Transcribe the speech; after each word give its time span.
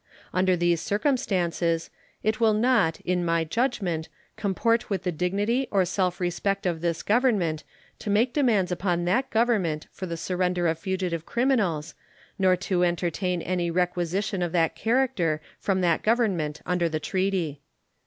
Under 0.33 0.55
these 0.57 0.81
circumstances 0.81 1.91
it 2.23 2.39
will 2.39 2.55
not, 2.55 2.99
in 3.01 3.23
my 3.23 3.43
judgment, 3.43 4.09
comport 4.35 4.89
with 4.89 5.03
the 5.03 5.11
dignity 5.11 5.67
or 5.69 5.85
self 5.85 6.19
respect 6.19 6.65
of 6.65 6.81
this 6.81 7.03
Government 7.03 7.63
to 7.99 8.09
make 8.09 8.33
demands 8.33 8.71
upon 8.71 9.05
that 9.05 9.29
Government 9.29 9.85
for 9.91 10.07
the 10.07 10.17
surrender 10.17 10.65
of 10.67 10.79
fugitive 10.79 11.27
criminals, 11.27 11.93
nor 12.39 12.55
to 12.55 12.83
entertain 12.83 13.43
any 13.43 13.69
requisition 13.69 14.41
of 14.41 14.53
that 14.53 14.75
character 14.75 15.39
from 15.59 15.81
that 15.81 16.01
Government 16.01 16.63
under 16.65 16.89
the 16.89 16.99
treaty. 16.99 17.61